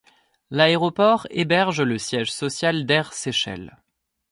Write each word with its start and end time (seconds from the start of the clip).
L'aéroport 0.49 1.27
héberge 1.29 1.81
le 1.83 1.99
siège 1.99 2.33
social 2.33 2.87
d'Air 2.87 3.13
Seychelles. 3.13 3.77